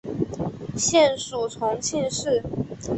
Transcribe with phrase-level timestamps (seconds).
[0.75, 2.41] 现属重庆市。